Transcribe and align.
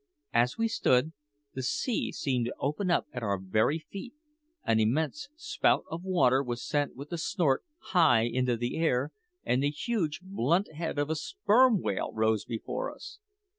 As 0.33 0.57
we 0.57 0.67
stood, 0.67 1.13
the 1.53 1.61
sea 1.61 2.11
seemed 2.11 2.45
to 2.47 2.55
open 2.59 2.89
up 2.89 3.05
at 3.13 3.21
our 3.21 3.37
very 3.37 3.77
feet; 3.77 4.15
an 4.63 4.79
immense 4.79 5.29
spout 5.35 5.83
of 5.91 6.01
water 6.03 6.41
was 6.41 6.65
sent 6.67 6.95
with 6.95 7.11
a 7.11 7.19
snort 7.19 7.63
high 7.93 8.23
into 8.23 8.57
the 8.57 8.77
air, 8.77 9.11
and 9.43 9.61
the 9.61 9.69
huge, 9.69 10.21
blunt 10.23 10.73
head 10.73 10.97
of 10.97 11.11
a 11.11 11.15
sperm 11.15 11.83
whale 11.83 12.09
rose 12.15 12.45
before 12.45 12.91
us. 12.91 13.19